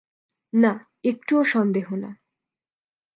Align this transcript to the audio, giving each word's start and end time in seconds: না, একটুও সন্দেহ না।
না, 0.53 0.71
একটুও 1.03 1.43
সন্দেহ 1.43 1.87
না। 1.95 2.11